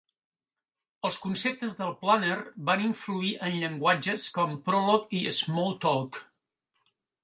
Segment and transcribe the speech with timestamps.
[1.09, 2.39] Els conceptes del Planner
[2.71, 6.25] van influir en llenguatges com Prolog i Smalltalk.